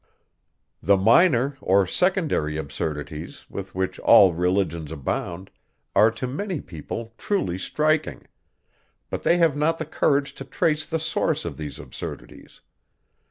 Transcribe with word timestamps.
The 0.81 0.97
minor, 0.97 1.59
or 1.61 1.85
secondary, 1.85 2.57
absurdities, 2.57 3.45
with 3.51 3.75
which 3.75 3.99
all 3.99 4.33
religions 4.33 4.91
abound, 4.91 5.51
are 5.95 6.09
to 6.09 6.25
many 6.25 6.59
people 6.59 7.13
truly 7.19 7.59
striking; 7.59 8.25
but 9.11 9.21
they 9.21 9.37
have 9.37 9.55
not 9.55 9.77
the 9.77 9.85
courage 9.85 10.33
to 10.41 10.43
trace 10.43 10.87
the 10.87 10.97
source 10.97 11.45
of 11.45 11.57
these 11.57 11.77
absurdities. 11.77 12.61